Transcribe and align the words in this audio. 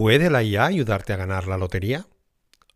¿Puede 0.00 0.30
la 0.30 0.42
IA 0.42 0.64
ayudarte 0.64 1.12
a 1.12 1.16
ganar 1.16 1.46
la 1.46 1.58
lotería? 1.58 2.06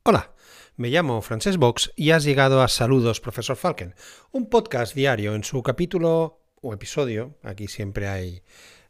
Hola, 0.02 0.34
me 0.76 0.91
llamo 0.91 1.23
Frances 1.23 1.57
Box 1.57 1.91
y 1.97 2.10
has 2.10 2.23
llegado 2.23 2.60
a 2.60 2.68
Saludos, 2.68 3.23
profesor 3.23 3.57
Falken, 3.57 3.94
un 4.31 4.50
podcast 4.50 4.94
diario 4.94 5.34
en 5.34 5.42
su 5.42 5.63
capítulo 5.63 6.42
o 6.60 6.75
episodio, 6.75 7.39
aquí 7.42 7.67
siempre 7.67 8.09
hay 8.09 8.43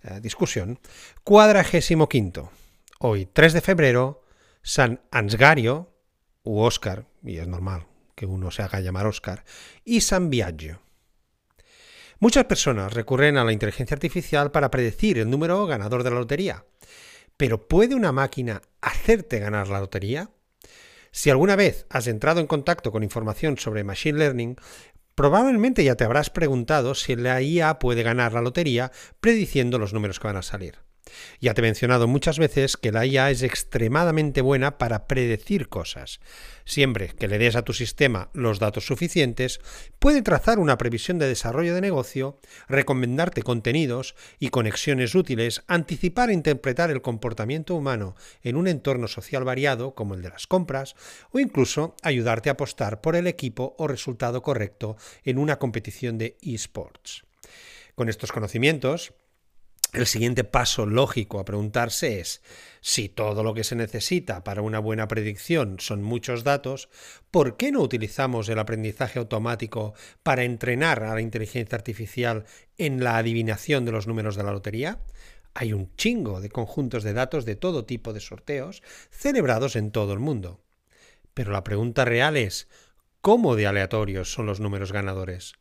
eh, 0.03 0.19
discusión, 0.21 0.81
cuadragésimo 1.23 2.09
quinto. 2.09 2.51
Hoy, 2.99 3.27
3 3.33 3.53
de 3.53 3.61
febrero, 3.61 4.25
San 4.63 5.01
Ansgario, 5.13 5.95
u 6.43 6.59
Oscar, 6.59 7.07
y 7.23 7.37
es 7.37 7.47
normal 7.47 7.87
que 8.17 8.27
uno 8.27 8.51
se 8.51 8.63
haga 8.63 8.81
llamar 8.81 9.07
Oscar, 9.07 9.45
y 9.85 10.01
San 10.01 10.29
Biagio. 10.29 10.81
Muchas 12.19 12.47
personas 12.47 12.95
recurren 12.95 13.37
a 13.37 13.45
la 13.45 13.53
inteligencia 13.53 13.95
artificial 13.95 14.51
para 14.51 14.73
predecir 14.73 15.19
el 15.19 15.31
número 15.31 15.67
ganador 15.67 16.03
de 16.03 16.11
la 16.11 16.17
lotería. 16.17 16.65
Pero 17.37 17.69
¿puede 17.69 17.95
una 17.95 18.13
máquina 18.13 18.63
hacerte 18.81 19.39
ganar 19.39 19.69
la 19.69 19.81
lotería? 19.81 20.31
Si 21.11 21.31
alguna 21.31 21.57
vez 21.57 21.87
has 21.91 22.07
entrado 22.07 22.41
en 22.41 22.47
contacto 22.47 22.93
con 22.93 23.03
información 23.03 23.57
sobre 23.59 23.85
Machine 23.85 24.19
Learning, 24.19 24.57
probablemente 25.15 25.85
ya 25.85 25.95
te 25.95 26.05
habrás 26.05 26.31
preguntado 26.31 26.95
si 26.95 27.17
la 27.17 27.41
IA 27.41 27.79
puede 27.79 28.03
ganar 28.03 28.33
la 28.33 28.43
lotería 28.43 28.91
prediciendo 29.21 29.79
los 29.79 29.93
números 29.93 30.19
que 30.19 30.27
van 30.27 30.37
a 30.37 30.43
salir. 30.43 30.79
Ya 31.41 31.55
te 31.55 31.61
he 31.61 31.63
mencionado 31.63 32.09
muchas 32.09 32.39
veces 32.39 32.77
que 32.77 32.93
la 32.93 33.07
IA 33.07 33.31
es 33.31 33.43
extremadamente 33.43 34.41
buena 34.41 34.79
para 34.79 35.07
predecir 35.07 35.69
cosas. 35.69 36.21
Siempre 36.65 37.09
que 37.09 37.29
le 37.29 37.39
des 37.39 37.57
a 37.57 37.63
tu 37.63 37.73
sistema 37.73 38.31
los 38.33 38.59
datos 38.59 38.87
suficientes, 38.87 39.61
puede 39.99 40.23
trazar 40.23 40.59
una 40.59 40.79
previsión 40.79 41.19
de 41.19 41.29
desarrollo 41.29 41.75
de 41.75 41.81
negocio, 41.81 42.39
recomendarte 42.69 43.43
contenidos 43.43 44.15
y 44.39 44.49
conexiones 44.49 45.15
útiles, 45.15 45.63
anticipar 45.67 46.31
e 46.31 46.35
interpretar 46.35 46.91
el 46.91 47.03
comportamiento 47.03 47.75
humano 47.75 48.17
en 48.43 48.57
un 48.57 48.67
entorno 48.67 49.09
social 49.09 49.45
variado 49.45 49.95
como 49.95 50.15
el 50.15 50.23
de 50.23 50.31
las 50.31 50.47
compras, 50.47 50.95
o 51.33 51.39
incluso 51.39 51.95
ayudarte 52.03 52.49
a 52.49 52.53
apostar 52.53 53.01
por 53.01 53.17
el 53.17 53.27
equipo 53.27 53.75
o 53.79 53.87
resultado 53.87 54.43
correcto 54.43 54.97
en 55.25 55.39
una 55.39 55.59
competición 55.59 56.19
de 56.19 56.37
esports. 56.43 57.25
Con 57.95 58.09
estos 58.09 58.33
conocimientos, 58.33 59.13
el 59.95 60.07
siguiente 60.07 60.43
paso 60.43 60.87
lógico 60.87 61.39
a 61.39 61.45
preguntarse 61.45 62.19
es, 62.21 62.43
si 62.81 63.09
todo 63.09 63.45
lo 63.45 63.55
que 63.55 63.63
se 63.63 63.77
necesita 63.77 64.43
para 64.43 64.61
una 64.61 64.81
buena 64.81 65.07
predicción 65.07 65.77
son 65.79 66.03
muchos 66.03 66.43
datos, 66.43 66.89
¿por 67.31 67.57
qué 67.57 67.71
no 67.71 67.81
utilizamos 67.81 68.49
el 68.49 68.59
aprendizaje 68.59 69.21
automático 69.21 69.95
para 70.23 70.43
entrenar 70.43 71.05
a 71.05 71.15
la 71.15 71.21
inteligencia 71.21 71.77
artificial 71.77 72.45
en 72.77 73.05
la 73.05 73.17
adivinación 73.17 73.85
de 73.85 73.93
los 73.93 74.07
números 74.09 74.35
de 74.35 74.43
la 74.43 74.53
lotería? 74.53 74.99
Hay 75.55 75.73
un 75.73 75.95
chingo 75.97 76.41
de 76.41 76.51
conjuntos 76.51 77.05
de 77.05 77.13
datos 77.13 77.45
de 77.45 77.55
todo 77.55 77.85
tipo 77.85 78.13
de 78.13 78.21
sorteos 78.21 78.83
celebrados 79.11 79.77
en 79.77 79.93
todo 79.93 80.13
el 80.13 80.19
mundo. 80.19 80.61
Pero 81.35 81.53
la 81.53 81.63
pregunta 81.63 82.05
real 82.05 82.37
es, 82.37 82.69
¿cómo 83.21 83.55
de 83.55 83.69
aleatorios 83.69 84.33
son 84.33 84.47
los 84.47 84.59
números 84.59 84.91
ganadores? 84.91 85.55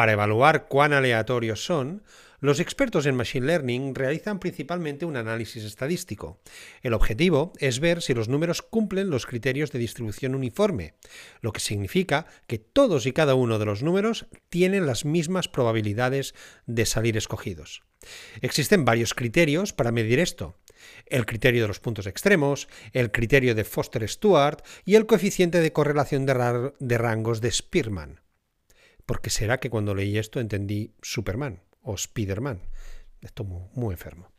Para 0.00 0.12
evaluar 0.12 0.66
cuán 0.66 0.94
aleatorios 0.94 1.62
son, 1.62 2.02
los 2.38 2.58
expertos 2.58 3.04
en 3.04 3.16
Machine 3.16 3.46
Learning 3.46 3.94
realizan 3.94 4.38
principalmente 4.38 5.04
un 5.04 5.14
análisis 5.14 5.62
estadístico. 5.62 6.40
El 6.80 6.94
objetivo 6.94 7.52
es 7.58 7.80
ver 7.80 8.00
si 8.00 8.14
los 8.14 8.26
números 8.26 8.62
cumplen 8.62 9.10
los 9.10 9.26
criterios 9.26 9.72
de 9.72 9.78
distribución 9.78 10.34
uniforme, 10.34 10.94
lo 11.42 11.52
que 11.52 11.60
significa 11.60 12.24
que 12.46 12.56
todos 12.56 13.04
y 13.04 13.12
cada 13.12 13.34
uno 13.34 13.58
de 13.58 13.66
los 13.66 13.82
números 13.82 14.24
tienen 14.48 14.86
las 14.86 15.04
mismas 15.04 15.48
probabilidades 15.48 16.34
de 16.64 16.86
salir 16.86 17.18
escogidos. 17.18 17.82
Existen 18.40 18.86
varios 18.86 19.12
criterios 19.12 19.74
para 19.74 19.92
medir 19.92 20.18
esto. 20.18 20.56
El 21.04 21.26
criterio 21.26 21.60
de 21.60 21.68
los 21.68 21.80
puntos 21.80 22.06
extremos, 22.06 22.68
el 22.94 23.12
criterio 23.12 23.54
de 23.54 23.64
Foster-Stewart 23.64 24.62
y 24.86 24.94
el 24.94 25.04
coeficiente 25.04 25.60
de 25.60 25.74
correlación 25.74 26.24
de, 26.24 26.72
de 26.78 26.96
rangos 26.96 27.42
de 27.42 27.50
Spearman. 27.50 28.20
Porque 29.10 29.28
será 29.28 29.58
que 29.58 29.70
cuando 29.70 29.92
leí 29.92 30.18
esto 30.18 30.38
entendí 30.38 30.94
Superman 31.02 31.58
o 31.82 31.96
Spider-Man. 31.96 32.60
Esto 33.20 33.42
muy, 33.42 33.62
muy 33.74 33.92
enfermo. 33.94 34.30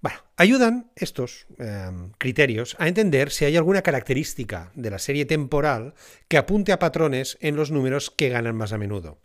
Bueno, 0.00 0.20
ayudan 0.38 0.90
estos 0.96 1.46
em, 1.58 2.10
criterios 2.16 2.76
a 2.78 2.88
entender 2.88 3.28
si 3.30 3.44
hay 3.44 3.58
alguna 3.58 3.82
característica 3.82 4.72
de 4.74 4.88
la 4.88 4.98
serie 4.98 5.26
temporal 5.26 5.92
que 6.28 6.38
apunte 6.38 6.72
a 6.72 6.78
patrones 6.78 7.36
en 7.42 7.56
los 7.56 7.70
números 7.70 8.10
que 8.10 8.30
ganan 8.30 8.56
más 8.56 8.72
a 8.72 8.78
menudo. 8.78 9.18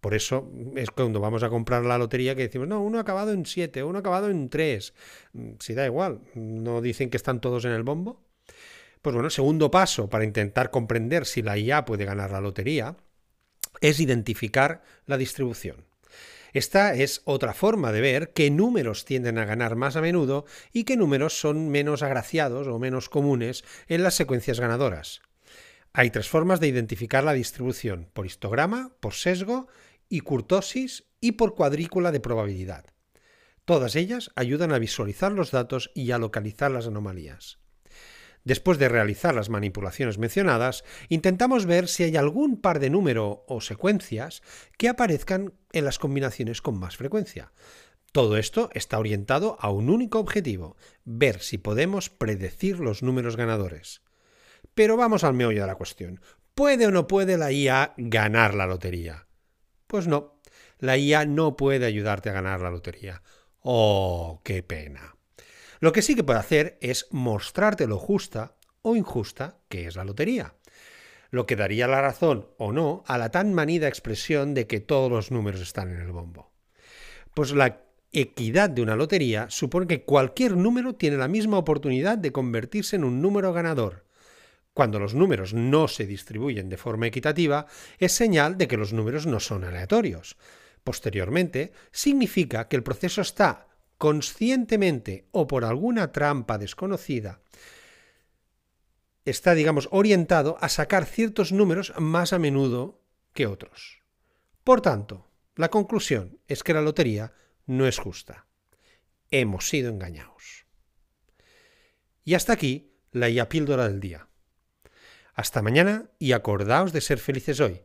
Por 0.00 0.14
eso 0.14 0.50
es 0.76 0.90
cuando 0.90 1.20
vamos 1.20 1.42
a 1.42 1.50
comprar 1.50 1.84
la 1.84 1.98
lotería 1.98 2.34
que 2.34 2.44
decimos, 2.44 2.66
no, 2.66 2.80
uno 2.80 2.96
ha 2.96 3.02
acabado 3.02 3.34
en 3.34 3.44
7, 3.44 3.84
uno 3.84 3.98
ha 3.98 4.00
acabado 4.00 4.30
en 4.30 4.48
3. 4.48 4.94
Si 5.58 5.74
da 5.74 5.84
igual, 5.84 6.22
¿no 6.34 6.80
dicen 6.80 7.10
que 7.10 7.18
están 7.18 7.42
todos 7.42 7.66
en 7.66 7.72
el 7.72 7.82
bombo? 7.82 8.24
Pues 9.02 9.12
bueno, 9.12 9.28
segundo 9.28 9.70
paso 9.70 10.08
para 10.08 10.24
intentar 10.24 10.70
comprender 10.70 11.26
si 11.26 11.42
la 11.42 11.58
IA 11.58 11.84
puede 11.84 12.06
ganar 12.06 12.30
la 12.30 12.40
lotería 12.40 12.96
es 13.80 14.00
identificar 14.00 14.82
la 15.06 15.16
distribución. 15.16 15.84
Esta 16.52 16.94
es 16.94 17.22
otra 17.24 17.52
forma 17.52 17.90
de 17.90 18.00
ver 18.00 18.32
qué 18.32 18.48
números 18.48 19.04
tienden 19.04 19.38
a 19.38 19.44
ganar 19.44 19.74
más 19.74 19.96
a 19.96 20.00
menudo 20.00 20.44
y 20.72 20.84
qué 20.84 20.96
números 20.96 21.38
son 21.38 21.68
menos 21.68 22.02
agraciados 22.04 22.68
o 22.68 22.78
menos 22.78 23.08
comunes 23.08 23.64
en 23.88 24.04
las 24.04 24.14
secuencias 24.14 24.60
ganadoras. 24.60 25.20
Hay 25.92 26.10
tres 26.10 26.28
formas 26.28 26.60
de 26.60 26.68
identificar 26.68 27.24
la 27.24 27.32
distribución, 27.32 28.08
por 28.12 28.26
histograma, 28.26 28.92
por 29.00 29.14
sesgo 29.14 29.66
y 30.08 30.20
curtosis 30.20 31.04
y 31.20 31.32
por 31.32 31.56
cuadrícula 31.56 32.12
de 32.12 32.20
probabilidad. 32.20 32.84
Todas 33.64 33.96
ellas 33.96 34.30
ayudan 34.36 34.72
a 34.72 34.78
visualizar 34.78 35.32
los 35.32 35.50
datos 35.50 35.90
y 35.94 36.12
a 36.12 36.18
localizar 36.18 36.70
las 36.70 36.86
anomalías. 36.86 37.63
Después 38.44 38.78
de 38.78 38.90
realizar 38.90 39.34
las 39.34 39.48
manipulaciones 39.48 40.18
mencionadas, 40.18 40.84
intentamos 41.08 41.64
ver 41.64 41.88
si 41.88 42.04
hay 42.04 42.16
algún 42.16 42.60
par 42.60 42.78
de 42.78 42.90
número 42.90 43.44
o 43.48 43.62
secuencias 43.62 44.42
que 44.76 44.88
aparezcan 44.88 45.54
en 45.72 45.84
las 45.86 45.98
combinaciones 45.98 46.60
con 46.60 46.78
más 46.78 46.98
frecuencia. 46.98 47.52
Todo 48.12 48.36
esto 48.36 48.68
está 48.74 48.98
orientado 48.98 49.56
a 49.60 49.70
un 49.70 49.88
único 49.90 50.20
objetivo, 50.20 50.76
ver 51.04 51.40
si 51.40 51.58
podemos 51.58 52.10
predecir 52.10 52.78
los 52.78 53.02
números 53.02 53.36
ganadores. 53.36 54.02
Pero 54.74 54.96
vamos 54.96 55.24
al 55.24 55.34
meollo 55.34 55.62
de 55.62 55.66
la 55.66 55.74
cuestión. 55.74 56.20
¿Puede 56.54 56.86
o 56.86 56.90
no 56.90 57.06
puede 57.08 57.38
la 57.38 57.50
IA 57.50 57.94
ganar 57.96 58.54
la 58.54 58.66
lotería? 58.66 59.26
Pues 59.86 60.06
no, 60.06 60.40
la 60.78 60.98
IA 60.98 61.24
no 61.24 61.56
puede 61.56 61.86
ayudarte 61.86 62.30
a 62.30 62.34
ganar 62.34 62.60
la 62.60 62.70
lotería. 62.70 63.22
Oh, 63.60 64.42
qué 64.44 64.62
pena. 64.62 65.13
Lo 65.84 65.92
que 65.92 66.00
sí 66.00 66.14
que 66.14 66.24
puede 66.24 66.38
hacer 66.38 66.78
es 66.80 67.08
mostrarte 67.10 67.86
lo 67.86 67.98
justa 67.98 68.56
o 68.80 68.96
injusta 68.96 69.58
que 69.68 69.86
es 69.86 69.96
la 69.96 70.04
lotería, 70.06 70.54
lo 71.28 71.44
que 71.44 71.56
daría 71.56 71.86
la 71.86 72.00
razón 72.00 72.48
o 72.56 72.72
no 72.72 73.04
a 73.06 73.18
la 73.18 73.30
tan 73.30 73.52
manida 73.52 73.86
expresión 73.86 74.54
de 74.54 74.66
que 74.66 74.80
todos 74.80 75.10
los 75.10 75.30
números 75.30 75.60
están 75.60 75.90
en 75.90 76.00
el 76.00 76.10
bombo. 76.10 76.50
Pues 77.34 77.52
la 77.52 77.82
equidad 78.12 78.70
de 78.70 78.80
una 78.80 78.96
lotería 78.96 79.50
supone 79.50 79.86
que 79.86 80.04
cualquier 80.04 80.56
número 80.56 80.94
tiene 80.94 81.18
la 81.18 81.28
misma 81.28 81.58
oportunidad 81.58 82.16
de 82.16 82.32
convertirse 82.32 82.96
en 82.96 83.04
un 83.04 83.20
número 83.20 83.52
ganador. 83.52 84.06
Cuando 84.72 84.98
los 84.98 85.14
números 85.14 85.52
no 85.52 85.86
se 85.86 86.06
distribuyen 86.06 86.70
de 86.70 86.78
forma 86.78 87.08
equitativa, 87.08 87.66
es 87.98 88.12
señal 88.12 88.56
de 88.56 88.68
que 88.68 88.78
los 88.78 88.94
números 88.94 89.26
no 89.26 89.38
son 89.38 89.64
aleatorios. 89.64 90.38
Posteriormente, 90.82 91.72
significa 91.92 92.68
que 92.68 92.76
el 92.76 92.82
proceso 92.82 93.20
está 93.20 93.66
conscientemente 94.04 95.28
o 95.32 95.46
por 95.46 95.64
alguna 95.64 96.12
trampa 96.12 96.58
desconocida, 96.58 97.40
está, 99.24 99.54
digamos, 99.54 99.88
orientado 99.92 100.58
a 100.60 100.68
sacar 100.68 101.06
ciertos 101.06 101.52
números 101.52 101.94
más 101.96 102.34
a 102.34 102.38
menudo 102.38 103.00
que 103.32 103.46
otros. 103.46 104.02
Por 104.62 104.82
tanto, 104.82 105.30
la 105.56 105.70
conclusión 105.70 106.38
es 106.48 106.62
que 106.62 106.74
la 106.74 106.82
lotería 106.82 107.32
no 107.64 107.86
es 107.86 107.96
justa. 107.96 108.46
Hemos 109.30 109.70
sido 109.70 109.88
engañados. 109.88 110.66
Y 112.24 112.34
hasta 112.34 112.52
aquí 112.52 112.92
la 113.10 113.30
IA 113.30 113.48
píldora 113.48 113.88
del 113.88 114.00
día. 114.00 114.28
Hasta 115.32 115.62
mañana 115.62 116.10
y 116.18 116.32
acordaos 116.32 116.92
de 116.92 117.00
ser 117.00 117.16
felices 117.16 117.58
hoy, 117.58 117.80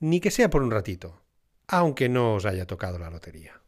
ni 0.00 0.20
que 0.20 0.30
sea 0.30 0.50
por 0.50 0.62
un 0.62 0.70
ratito, 0.70 1.22
aunque 1.66 2.10
no 2.10 2.34
os 2.34 2.44
haya 2.44 2.66
tocado 2.66 2.98
la 2.98 3.08
lotería. 3.08 3.62